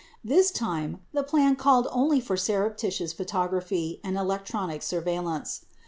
[0.23, 5.67] This time the plan called only for surrepti tious photography and electronic surveillance.